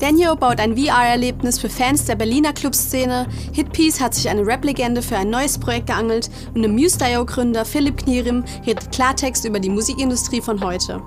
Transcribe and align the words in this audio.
Daniel 0.00 0.34
baut 0.34 0.60
ein 0.60 0.78
VR-Erlebnis 0.78 1.58
für 1.58 1.68
Fans 1.68 2.06
der 2.06 2.14
Berliner 2.14 2.54
Clubszene, 2.54 3.26
Hitpiece 3.52 4.00
hat 4.00 4.14
sich 4.14 4.30
eine 4.30 4.46
Rap-Legende 4.46 5.02
für 5.02 5.18
ein 5.18 5.28
neues 5.28 5.58
Projekt 5.58 5.88
geangelt 5.88 6.30
und 6.54 6.64
Amuse.io-Gründer 6.64 7.66
Philipp 7.66 7.98
Knierim 7.98 8.42
redet 8.66 8.90
Klartext 8.92 9.44
über 9.44 9.60
die 9.60 9.68
Musikindustrie 9.68 10.40
von 10.40 10.64
heute. 10.64 11.02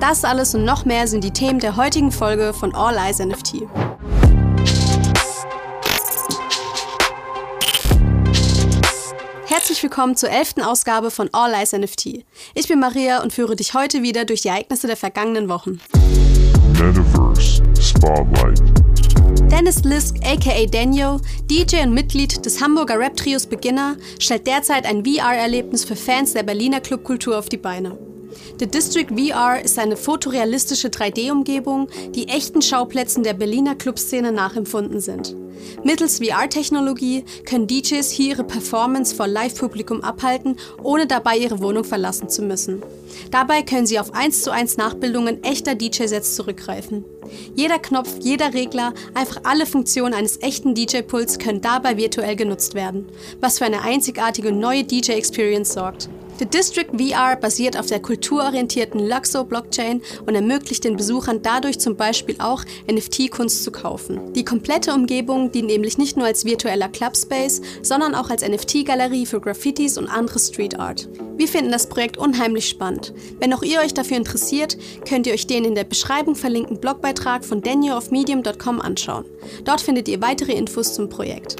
Das 0.00 0.24
alles 0.24 0.56
und 0.56 0.64
noch 0.64 0.84
mehr 0.84 1.06
sind 1.06 1.22
die 1.22 1.30
Themen 1.30 1.60
der 1.60 1.76
heutigen 1.76 2.10
Folge 2.10 2.52
von 2.52 2.74
All 2.74 2.96
Eyes 2.96 3.20
NFT. 3.20 3.62
Herzlich 9.46 9.80
willkommen 9.84 10.16
zur 10.16 10.30
elften 10.30 10.62
Ausgabe 10.62 11.12
von 11.12 11.30
All 11.32 11.54
Eyes 11.54 11.74
NFT. 11.74 12.24
Ich 12.54 12.66
bin 12.66 12.80
Maria 12.80 13.22
und 13.22 13.32
führe 13.32 13.54
dich 13.54 13.74
heute 13.74 14.02
wieder 14.02 14.24
durch 14.24 14.42
die 14.42 14.48
Ereignisse 14.48 14.88
der 14.88 14.96
vergangenen 14.96 15.48
Wochen. 15.48 15.80
Spotlight. 17.80 18.60
Dennis 19.50 19.84
Lisk, 19.84 20.16
aka 20.24 20.66
Daniel, 20.66 21.20
DJ 21.50 21.82
und 21.82 21.94
Mitglied 21.94 22.44
des 22.44 22.60
Hamburger 22.60 22.98
Rap-Trios 22.98 23.46
Beginner, 23.46 23.96
stellt 24.18 24.46
derzeit 24.46 24.86
ein 24.86 25.04
VR-Erlebnis 25.04 25.84
für 25.84 25.96
Fans 25.96 26.32
der 26.32 26.42
Berliner 26.42 26.80
Clubkultur 26.80 27.38
auf 27.38 27.48
die 27.48 27.58
Beine. 27.58 27.98
The 28.58 28.66
District 28.66 29.08
VR 29.08 29.60
ist 29.62 29.78
eine 29.78 29.96
fotorealistische 29.96 30.88
3D-Umgebung, 30.88 31.88
die 32.14 32.28
echten 32.28 32.62
Schauplätzen 32.62 33.22
der 33.22 33.34
Berliner 33.34 33.74
Clubszene 33.74 34.32
nachempfunden 34.32 35.00
sind. 35.00 35.36
Mittels 35.84 36.18
VR-Technologie 36.18 37.24
können 37.44 37.66
DJs 37.66 38.10
hier 38.10 38.30
ihre 38.30 38.44
Performance 38.44 39.14
vor 39.14 39.26
Live-Publikum 39.26 40.02
abhalten, 40.02 40.56
ohne 40.82 41.06
dabei 41.06 41.36
ihre 41.36 41.60
Wohnung 41.60 41.84
verlassen 41.84 42.28
zu 42.28 42.42
müssen. 42.42 42.82
Dabei 43.30 43.62
können 43.62 43.86
sie 43.86 43.98
auf 43.98 44.14
1 44.14 44.42
zu 44.42 44.50
1 44.50 44.76
Nachbildungen 44.76 45.42
echter 45.42 45.74
DJ-Sets 45.74 46.34
zurückgreifen. 46.34 47.04
Jeder 47.54 47.78
Knopf, 47.78 48.16
jeder 48.20 48.54
Regler, 48.54 48.92
einfach 49.14 49.40
alle 49.44 49.66
Funktionen 49.66 50.14
eines 50.14 50.40
echten 50.42 50.74
DJ-Puls 50.74 51.38
können 51.38 51.60
dabei 51.60 51.96
virtuell 51.96 52.36
genutzt 52.36 52.74
werden, 52.74 53.06
was 53.40 53.58
für 53.58 53.64
eine 53.64 53.82
einzigartige 53.82 54.52
neue 54.52 54.84
DJ-Experience 54.84 55.72
sorgt. 55.72 56.08
The 56.42 56.48
District 56.48 56.88
VR 56.98 57.36
basiert 57.36 57.78
auf 57.78 57.86
der 57.86 58.02
kulturorientierten 58.02 58.98
Luxo 58.98 59.44
Blockchain 59.44 60.02
und 60.26 60.34
ermöglicht 60.34 60.82
den 60.82 60.96
Besuchern 60.96 61.40
dadurch 61.40 61.78
zum 61.78 61.94
Beispiel 61.94 62.34
auch 62.40 62.64
NFT-Kunst 62.90 63.62
zu 63.62 63.70
kaufen. 63.70 64.32
Die 64.32 64.44
komplette 64.44 64.92
Umgebung 64.92 65.52
dient 65.52 65.68
nämlich 65.68 65.98
nicht 65.98 66.16
nur 66.16 66.26
als 66.26 66.44
virtueller 66.44 66.88
Clubspace, 66.88 67.60
sondern 67.82 68.16
auch 68.16 68.28
als 68.28 68.42
NFT-Galerie 68.42 69.24
für 69.24 69.40
Graffitis 69.40 69.96
und 69.96 70.08
andere 70.08 70.40
Street 70.40 70.80
Art. 70.80 71.08
Wir 71.36 71.46
finden 71.46 71.70
das 71.70 71.88
Projekt 71.88 72.16
unheimlich 72.16 72.68
spannend. 72.68 73.14
Wenn 73.38 73.54
auch 73.54 73.62
ihr 73.62 73.78
euch 73.78 73.94
dafür 73.94 74.16
interessiert, 74.16 74.76
könnt 75.08 75.28
ihr 75.28 75.34
euch 75.34 75.46
den 75.46 75.64
in 75.64 75.76
der 75.76 75.84
Beschreibung 75.84 76.34
verlinkten 76.34 76.80
Blogbeitrag 76.80 77.44
von 77.44 77.62
danielofmedium.com 77.62 78.80
anschauen. 78.80 79.26
Dort 79.62 79.80
findet 79.80 80.08
ihr 80.08 80.20
weitere 80.20 80.54
Infos 80.54 80.94
zum 80.94 81.08
Projekt. 81.08 81.54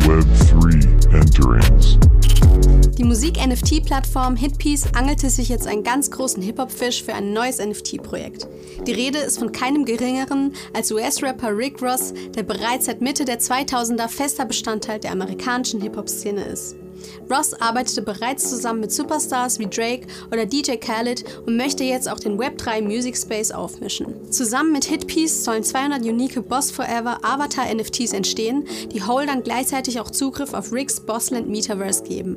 Web3 0.00 1.14
Enterings. 1.14 1.98
Die 2.98 3.04
Musik-NFT-Plattform 3.04 4.34
Hitpiece 4.34 4.88
angelte 4.92 5.30
sich 5.30 5.48
jetzt 5.48 5.68
einen 5.68 5.84
ganz 5.84 6.10
großen 6.10 6.42
Hip-Hop-Fisch 6.42 7.04
für 7.04 7.14
ein 7.14 7.32
neues 7.32 7.64
NFT-Projekt. 7.64 8.48
Die 8.88 8.92
Rede 8.92 9.18
ist 9.18 9.38
von 9.38 9.52
keinem 9.52 9.84
geringeren 9.84 10.52
als 10.74 10.90
US-Rapper 10.90 11.56
Rick 11.56 11.80
Ross, 11.80 12.12
der 12.34 12.42
bereits 12.42 12.86
seit 12.86 13.00
Mitte 13.00 13.24
der 13.24 13.38
2000er 13.38 14.08
fester 14.08 14.44
Bestandteil 14.46 14.98
der 14.98 15.12
amerikanischen 15.12 15.80
Hip-Hop-Szene 15.80 16.42
ist. 16.42 16.74
Ross 17.30 17.54
arbeitete 17.54 18.02
bereits 18.02 18.48
zusammen 18.48 18.80
mit 18.80 18.92
Superstars 18.92 19.58
wie 19.58 19.66
Drake 19.66 20.06
oder 20.32 20.46
DJ 20.46 20.76
Khaled 20.76 21.24
und 21.46 21.56
möchte 21.56 21.84
jetzt 21.84 22.08
auch 22.08 22.18
den 22.18 22.38
Web3 22.38 22.82
Music 22.82 23.16
Space 23.16 23.50
aufmischen. 23.50 24.30
Zusammen 24.30 24.72
mit 24.72 24.84
Hitpiece 24.84 25.44
sollen 25.44 25.64
200 25.64 26.02
unique 26.02 26.48
Boss 26.48 26.70
Forever 26.70 27.18
Avatar 27.22 27.72
NFTs 27.72 28.12
entstehen, 28.12 28.66
die 28.92 29.02
Holdern 29.02 29.42
gleichzeitig 29.42 30.00
auch 30.00 30.10
Zugriff 30.10 30.54
auf 30.54 30.72
Ricks 30.72 31.00
Bossland 31.00 31.48
Metaverse 31.48 32.02
geben. 32.02 32.36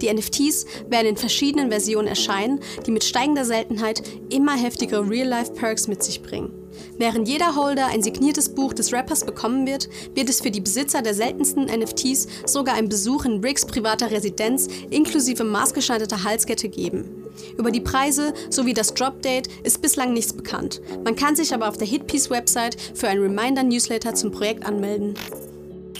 Die 0.00 0.12
NFTs 0.12 0.66
werden 0.88 1.08
in 1.08 1.16
verschiedenen 1.16 1.70
Versionen 1.70 2.08
erscheinen, 2.08 2.60
die 2.86 2.90
mit 2.90 3.04
steigender 3.04 3.44
Seltenheit 3.44 4.02
immer 4.30 4.56
heftigere 4.56 5.08
Real-Life-Perks 5.08 5.88
mit 5.88 6.02
sich 6.02 6.22
bringen. 6.22 6.61
Während 6.98 7.28
jeder 7.28 7.56
Holder 7.56 7.86
ein 7.86 8.02
signiertes 8.02 8.48
Buch 8.48 8.72
des 8.72 8.92
Rappers 8.92 9.24
bekommen 9.24 9.66
wird, 9.66 9.88
wird 10.14 10.28
es 10.28 10.40
für 10.40 10.50
die 10.50 10.60
Besitzer 10.60 11.02
der 11.02 11.14
seltensten 11.14 11.64
NFTs 11.64 12.28
sogar 12.46 12.74
einen 12.74 12.88
Besuch 12.88 13.24
in 13.24 13.40
Riggs 13.40 13.66
privater 13.66 14.10
Residenz 14.10 14.68
inklusive 14.90 15.44
maßgeschneiderter 15.44 16.24
Halskette 16.24 16.68
geben. 16.68 17.26
Über 17.56 17.70
die 17.70 17.80
Preise 17.80 18.34
sowie 18.50 18.74
das 18.74 18.94
Dropdate 18.94 19.48
ist 19.62 19.82
bislang 19.82 20.12
nichts 20.12 20.32
bekannt. 20.32 20.80
Man 21.04 21.16
kann 21.16 21.36
sich 21.36 21.54
aber 21.54 21.68
auf 21.68 21.76
der 21.76 21.86
Hitpiece-Website 21.86 22.76
für 22.94 23.08
ein 23.08 23.18
Reminder-Newsletter 23.18 24.14
zum 24.14 24.30
Projekt 24.30 24.64
anmelden. 24.66 25.14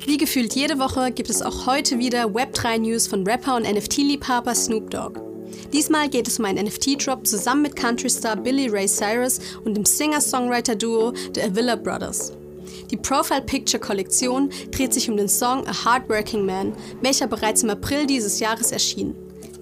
Wie 0.04 0.16
gefühlt 0.16 0.54
jede 0.54 0.78
Woche 0.78 1.12
gibt 1.12 1.30
es 1.30 1.42
auch 1.42 1.66
heute 1.66 1.98
wieder 1.98 2.24
Web3-News 2.24 3.06
von 3.06 3.26
Rapper 3.26 3.56
und 3.56 3.62
NFT-Liebhaber 3.62 4.54
Snoop 4.54 4.90
Dogg. 4.90 5.31
Diesmal 5.72 6.10
geht 6.10 6.28
es 6.28 6.38
um 6.38 6.44
einen 6.44 6.66
NFT-Drop 6.66 7.26
zusammen 7.26 7.62
mit 7.62 7.76
Country-Star 7.76 8.36
Billy 8.36 8.68
Ray 8.68 8.86
Cyrus 8.86 9.40
und 9.64 9.74
dem 9.74 9.86
Singer-Songwriter-Duo 9.86 11.14
The 11.34 11.42
Avila 11.42 11.76
Brothers. 11.76 12.32
Die 12.90 12.96
Profile 12.98 13.40
Picture 13.40 13.80
Kollektion 13.80 14.50
dreht 14.70 14.92
sich 14.92 15.08
um 15.08 15.16
den 15.16 15.28
Song 15.28 15.66
A 15.66 15.84
Hardworking 15.84 16.44
Man, 16.44 16.74
welcher 17.00 17.26
bereits 17.26 17.62
im 17.62 17.70
April 17.70 18.06
dieses 18.06 18.38
Jahres 18.38 18.70
erschien. 18.70 19.14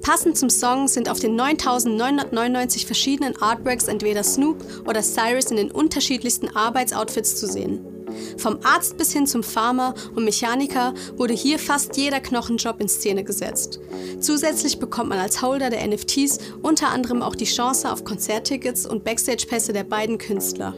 Passend 0.03 0.37
zum 0.37 0.51
Song 0.51 0.89
sind 0.89 1.09
auf 1.09 1.21
den 1.21 1.37
9999 1.37 2.87
verschiedenen 2.87 3.41
Artworks 3.41 3.87
entweder 3.87 4.25
Snoop 4.25 4.57
oder 4.89 5.03
Cyrus 5.03 5.51
in 5.51 5.59
den 5.59 5.71
unterschiedlichsten 5.71 6.49
Arbeitsoutfits 6.57 7.37
zu 7.37 7.47
sehen. 7.47 8.00
Vom 8.37 8.59
Arzt 8.63 8.97
bis 8.97 9.13
hin 9.13 9.27
zum 9.27 9.43
Farmer 9.43 9.95
und 10.15 10.25
Mechaniker 10.25 10.95
wurde 11.17 11.35
hier 11.35 11.59
fast 11.59 11.97
jeder 11.97 12.21
Knochenjob 12.21 12.81
in 12.81 12.89
Szene 12.89 13.25
gesetzt. 13.25 13.81
Zusätzlich 14.21 14.79
bekommt 14.79 15.11
man 15.11 15.19
als 15.19 15.43
Holder 15.43 15.71
der 15.71 15.87
NFTs 15.87 16.39
unter 16.63 16.89
anderem 16.89 17.23
auch 17.23 17.35
die 17.35 17.45
Chance 17.45 17.91
auf 17.91 18.05
Konzerttickets 18.05 18.87
und 18.87 19.05
Backstage-Pässe 19.05 19.73
der 19.73 19.85
beiden 19.85 20.19
Künstler. 20.19 20.75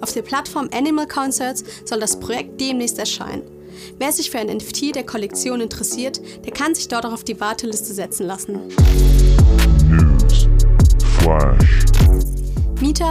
Auf 0.00 0.12
der 0.12 0.22
Plattform 0.22 0.68
Animal 0.72 1.06
Concerts 1.06 1.64
soll 1.84 2.00
das 2.00 2.18
Projekt 2.18 2.60
demnächst 2.60 2.98
erscheinen. 2.98 3.42
Wer 3.98 4.12
sich 4.12 4.30
für 4.30 4.38
ein 4.38 4.48
NFT 4.48 4.94
der 4.94 5.04
Kollektion 5.04 5.60
interessiert, 5.60 6.20
der 6.44 6.52
kann 6.52 6.74
sich 6.74 6.88
dort 6.88 7.06
auch 7.06 7.12
auf 7.12 7.24
die 7.24 7.40
Warteliste 7.40 7.94
setzen 7.94 8.26
lassen. 8.26 8.60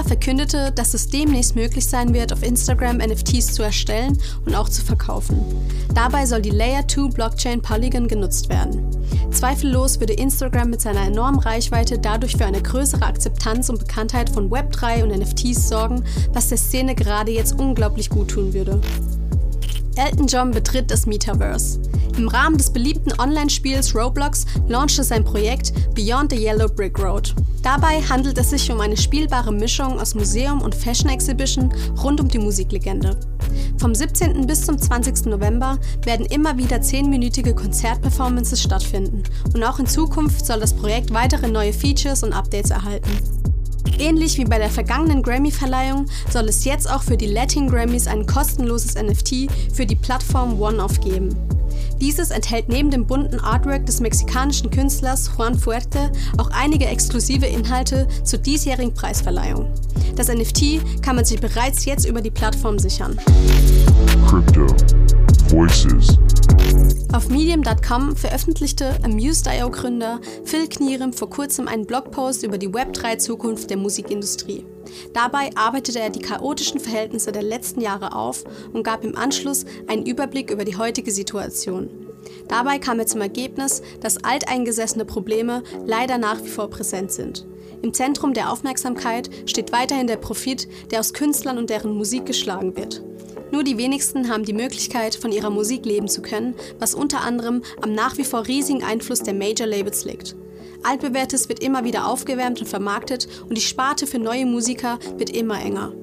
Verkündete, 0.03 0.71
dass 0.71 0.93
es 0.93 1.07
demnächst 1.07 1.55
möglich 1.55 1.85
sein 1.87 2.13
wird, 2.13 2.33
auf 2.33 2.43
Instagram 2.43 2.97
NFTs 2.97 3.53
zu 3.53 3.63
erstellen 3.63 4.17
und 4.45 4.55
auch 4.55 4.69
zu 4.69 4.83
verkaufen. 4.83 5.39
Dabei 5.93 6.25
soll 6.25 6.41
die 6.41 6.49
Layer 6.49 6.87
2 6.87 7.09
Blockchain 7.09 7.61
Polygon 7.61 8.07
genutzt 8.07 8.49
werden. 8.49 8.85
Zweifellos 9.31 9.99
würde 9.99 10.13
Instagram 10.13 10.69
mit 10.69 10.81
seiner 10.81 11.05
enormen 11.05 11.39
Reichweite 11.39 11.99
dadurch 11.99 12.37
für 12.37 12.45
eine 12.45 12.61
größere 12.61 13.05
Akzeptanz 13.05 13.69
und 13.69 13.79
Bekanntheit 13.79 14.29
von 14.29 14.49
Web3 14.49 15.03
und 15.03 15.17
NFTs 15.17 15.69
sorgen, 15.69 16.03
was 16.33 16.49
der 16.49 16.57
Szene 16.57 16.95
gerade 16.95 17.31
jetzt 17.31 17.57
unglaublich 17.59 18.09
gut 18.09 18.29
tun 18.29 18.53
würde. 18.53 18.81
Elton 19.95 20.27
John 20.27 20.51
betritt 20.51 20.89
das 20.89 21.05
Metaverse. 21.05 21.79
Im 22.17 22.27
Rahmen 22.27 22.57
des 22.57 22.71
beliebten 22.71 23.13
Online-Spiels 23.19 23.95
Roblox 23.95 24.45
launchte 24.67 25.03
sein 25.03 25.23
Projekt 25.23 25.73
Beyond 25.95 26.31
the 26.31 26.37
Yellow 26.37 26.67
Brick 26.67 26.99
Road. 26.99 27.33
Dabei 27.63 28.01
handelt 28.01 28.37
es 28.37 28.49
sich 28.49 28.71
um 28.71 28.79
eine 28.81 28.97
spielbare 28.97 29.51
Mischung 29.51 29.99
aus 29.99 30.15
Museum 30.15 30.61
und 30.61 30.75
Fashion 30.75 31.09
Exhibition 31.09 31.71
rund 32.03 32.19
um 32.19 32.27
die 32.27 32.39
Musiklegende. 32.39 33.19
Vom 33.77 33.95
17. 33.95 34.45
bis 34.45 34.65
zum 34.65 34.77
20. 34.77 35.25
November 35.25 35.77
werden 36.03 36.25
immer 36.25 36.57
wieder 36.57 36.77
10-minütige 36.77 37.53
Konzertperformances 37.53 38.61
stattfinden 38.61 39.23
und 39.53 39.63
auch 39.63 39.79
in 39.79 39.87
Zukunft 39.87 40.45
soll 40.45 40.59
das 40.59 40.73
Projekt 40.73 41.13
weitere 41.13 41.47
neue 41.47 41.73
Features 41.73 42.23
und 42.23 42.33
Updates 42.33 42.71
erhalten. 42.71 43.09
Ähnlich 43.99 44.37
wie 44.37 44.45
bei 44.45 44.57
der 44.57 44.69
vergangenen 44.69 45.21
Grammy-Verleihung 45.21 46.07
soll 46.31 46.45
es 46.45 46.65
jetzt 46.65 46.89
auch 46.89 47.03
für 47.03 47.17
die 47.17 47.27
Latin 47.27 47.67
Grammys 47.67 48.07
ein 48.07 48.25
kostenloses 48.25 48.95
NFT 48.95 49.47
für 49.73 49.85
die 49.85 49.95
Plattform 49.95 50.59
OneOff 50.59 50.99
geben. 51.01 51.35
Dieses 52.01 52.31
enthält 52.31 52.67
neben 52.67 52.89
dem 52.89 53.05
bunten 53.05 53.39
Artwork 53.39 53.85
des 53.85 53.99
mexikanischen 53.99 54.71
Künstlers 54.71 55.29
Juan 55.37 55.57
Fuerte 55.57 56.11
auch 56.39 56.49
einige 56.49 56.87
exklusive 56.87 57.45
Inhalte 57.45 58.07
zur 58.23 58.39
diesjährigen 58.39 58.91
Preisverleihung. 58.91 59.71
Das 60.15 60.27
NFT 60.27 61.03
kann 61.03 61.15
man 61.15 61.25
sich 61.25 61.39
bereits 61.39 61.85
jetzt 61.85 62.07
über 62.07 62.21
die 62.21 62.31
Plattform 62.31 62.79
sichern. 62.79 63.19
Crypto. 64.27 64.65
Voices. 65.49 66.10
Auf 67.13 67.27
Medium.com 67.27 68.15
veröffentlichte 68.15 68.97
Amuse.io-Gründer 69.03 70.21
Phil 70.45 70.69
Knierim 70.69 71.11
vor 71.11 71.29
kurzem 71.29 71.67
einen 71.67 71.85
Blogpost 71.85 72.43
über 72.43 72.57
die 72.57 72.69
Web3-Zukunft 72.69 73.69
der 73.69 73.75
Musikindustrie. 73.75 74.65
Dabei 75.13 75.49
arbeitete 75.55 75.99
er 75.99 76.09
die 76.09 76.21
chaotischen 76.21 76.79
Verhältnisse 76.79 77.33
der 77.33 77.43
letzten 77.43 77.81
Jahre 77.81 78.15
auf 78.15 78.45
und 78.71 78.83
gab 78.83 79.03
im 79.03 79.17
Anschluss 79.17 79.65
einen 79.87 80.05
Überblick 80.05 80.51
über 80.51 80.63
die 80.63 80.77
heutige 80.77 81.11
Situation. 81.11 81.89
Dabei 82.47 82.79
kam 82.79 82.99
er 82.99 83.07
zum 83.07 83.19
Ergebnis, 83.19 83.81
dass 83.99 84.23
alteingesessene 84.23 85.03
Probleme 85.03 85.63
leider 85.85 86.17
nach 86.17 86.41
wie 86.41 86.49
vor 86.49 86.69
präsent 86.69 87.11
sind. 87.11 87.45
Im 87.81 87.93
Zentrum 87.93 88.33
der 88.33 88.49
Aufmerksamkeit 88.51 89.29
steht 89.47 89.73
weiterhin 89.73 90.07
der 90.07 90.17
Profit, 90.17 90.69
der 90.91 91.01
aus 91.01 91.13
Künstlern 91.13 91.57
und 91.57 91.69
deren 91.69 91.91
Musik 91.97 92.25
geschlagen 92.25 92.77
wird. 92.77 93.03
Nur 93.51 93.63
die 93.63 93.77
wenigsten 93.77 94.29
haben 94.29 94.45
die 94.45 94.53
Möglichkeit, 94.53 95.15
von 95.15 95.31
ihrer 95.31 95.49
Musik 95.49 95.85
leben 95.85 96.07
zu 96.07 96.21
können, 96.21 96.55
was 96.79 96.95
unter 96.95 97.21
anderem 97.21 97.61
am 97.81 97.93
nach 97.93 98.17
wie 98.17 98.23
vor 98.23 98.47
riesigen 98.47 98.83
Einfluss 98.83 99.23
der 99.23 99.33
Major 99.33 99.67
Labels 99.67 100.05
liegt. 100.05 100.35
Altbewährtes 100.83 101.49
wird 101.49 101.61
immer 101.61 101.83
wieder 101.83 102.07
aufgewärmt 102.07 102.59
und 102.59 102.67
vermarktet 102.67 103.27
und 103.47 103.57
die 103.57 103.61
Sparte 103.61 104.07
für 104.07 104.19
neue 104.19 104.45
Musiker 104.45 104.99
wird 105.17 105.29
immer 105.29 105.61
enger. 105.61 105.93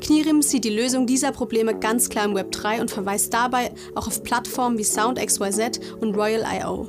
Knirim 0.00 0.42
sieht 0.42 0.64
die 0.64 0.70
Lösung 0.70 1.06
dieser 1.06 1.32
Probleme 1.32 1.78
ganz 1.78 2.08
klar 2.08 2.24
im 2.24 2.34
Web 2.34 2.50
3 2.52 2.80
und 2.80 2.90
verweist 2.90 3.32
dabei 3.32 3.72
auch 3.94 4.06
auf 4.06 4.22
Plattformen 4.22 4.78
wie 4.78 4.84
SoundXYZ 4.84 5.80
und 6.00 6.16
Royal.io. 6.16 6.88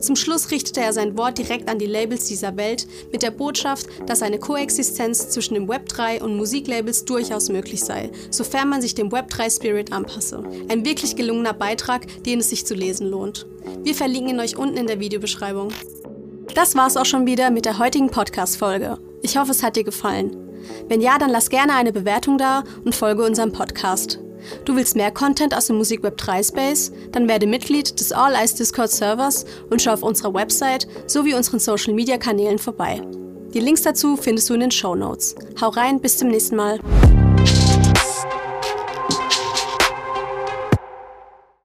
Zum 0.00 0.16
Schluss 0.16 0.50
richtete 0.50 0.80
er 0.80 0.92
sein 0.92 1.16
Wort 1.16 1.38
direkt 1.38 1.68
an 1.68 1.78
die 1.78 1.86
Labels 1.86 2.26
dieser 2.26 2.56
Welt 2.56 2.86
mit 3.12 3.22
der 3.22 3.30
Botschaft, 3.30 3.86
dass 4.06 4.22
eine 4.22 4.38
Koexistenz 4.38 5.30
zwischen 5.30 5.54
dem 5.54 5.68
Web3 5.68 6.22
und 6.22 6.36
Musiklabels 6.36 7.04
durchaus 7.04 7.48
möglich 7.48 7.80
sei, 7.80 8.10
sofern 8.30 8.68
man 8.68 8.82
sich 8.82 8.94
dem 8.94 9.10
Web3-Spirit 9.10 9.92
anpasse. 9.92 10.42
Ein 10.68 10.84
wirklich 10.84 11.16
gelungener 11.16 11.54
Beitrag, 11.54 12.06
den 12.24 12.40
es 12.40 12.50
sich 12.50 12.66
zu 12.66 12.74
lesen 12.74 13.08
lohnt. 13.08 13.46
Wir 13.82 13.94
verlinken 13.94 14.30
ihn 14.30 14.40
euch 14.40 14.56
unten 14.56 14.76
in 14.76 14.86
der 14.86 15.00
Videobeschreibung. 15.00 15.72
Das 16.54 16.74
war's 16.74 16.96
auch 16.96 17.06
schon 17.06 17.26
wieder 17.26 17.50
mit 17.50 17.64
der 17.64 17.78
heutigen 17.78 18.10
Podcast-Folge. 18.10 18.98
Ich 19.22 19.36
hoffe, 19.36 19.52
es 19.52 19.62
hat 19.62 19.76
dir 19.76 19.84
gefallen. 19.84 20.36
Wenn 20.88 21.00
ja, 21.00 21.18
dann 21.18 21.30
lass 21.30 21.50
gerne 21.50 21.74
eine 21.74 21.92
Bewertung 21.92 22.38
da 22.38 22.64
und 22.84 22.94
folge 22.94 23.24
unserem 23.24 23.52
Podcast. 23.52 24.18
Du 24.64 24.76
willst 24.76 24.96
mehr 24.96 25.10
Content 25.10 25.54
aus 25.54 25.66
dem 25.66 25.76
Musikweb 25.76 26.16
3 26.16 26.42
Space? 26.42 26.92
Dann 27.12 27.28
werde 27.28 27.46
Mitglied 27.46 27.98
des 27.98 28.12
All 28.12 28.34
Eyes 28.34 28.54
Discord 28.54 28.90
Servers 28.90 29.44
und 29.70 29.82
schau 29.82 29.92
auf 29.92 30.02
unserer 30.02 30.34
Website 30.34 30.86
sowie 31.06 31.34
unseren 31.34 31.60
Social 31.60 31.94
Media 31.94 32.18
Kanälen 32.18 32.58
vorbei. 32.58 33.00
Die 33.54 33.60
Links 33.60 33.82
dazu 33.82 34.16
findest 34.16 34.50
du 34.50 34.54
in 34.54 34.60
den 34.60 34.70
Show 34.70 34.94
Notes. 34.94 35.34
Hau 35.60 35.68
rein, 35.68 36.00
bis 36.00 36.18
zum 36.18 36.28
nächsten 36.28 36.56
Mal. 36.56 36.78